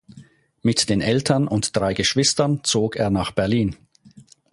[0.63, 3.75] Mit den Eltern und drei Geschwistern zog er nach Berlin.